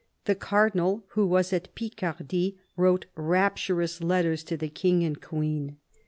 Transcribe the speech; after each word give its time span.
The 0.25 0.33
Cardinal, 0.33 1.03
who 1.09 1.27
was 1.27 1.53
in 1.53 1.59
Picardy, 1.75 2.57
wrote 2.75 3.05
rapturous 3.13 4.01
letters 4.01 4.43
to 4.45 4.57
the 4.57 4.67
King 4.69 5.03
and 5.03 5.21
Queen. 5.21 5.77